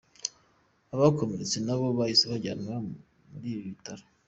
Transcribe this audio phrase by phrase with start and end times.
[0.93, 2.75] Abakomeretse nabo bahise bajyanwa
[3.31, 4.03] muri ibi bitaro.